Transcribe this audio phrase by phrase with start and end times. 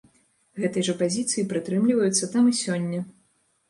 [0.63, 3.09] Гэтай жа пазіцыі прытрымліваюцца там і сёння.